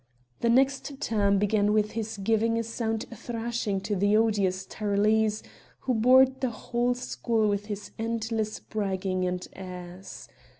[0.39, 5.43] The next term began with his giving a sound thrashing to the odious Tyrolese
[5.81, 10.27] who bored the whole school with his endless bragging and airs.